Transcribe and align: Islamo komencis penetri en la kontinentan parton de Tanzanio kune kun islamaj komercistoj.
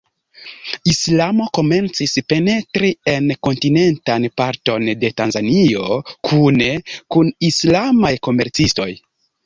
Islamo 0.91 1.47
komencis 1.57 2.15
penetri 2.33 2.89
en 3.13 3.29
la 3.33 3.37
kontinentan 3.49 4.27
parton 4.43 4.91
de 5.05 5.15
Tanzanio 5.23 5.95
kune 6.31 6.75
kun 6.91 7.35
islamaj 7.53 8.17
komercistoj. 8.31 8.95